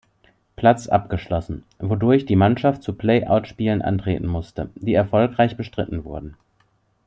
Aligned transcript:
Platz 0.55 0.87
abgeschlossen, 0.87 1.63
wodurch 1.77 2.25
die 2.25 2.35
Mannschaft 2.35 2.81
zu 2.81 2.93
Play-Out-Spielen 2.93 3.83
antreten 3.83 4.25
musste, 4.25 4.71
die 4.73 4.95
erfolgreich 4.95 5.57
bestritten 5.57 6.05
wurden. 6.05 6.35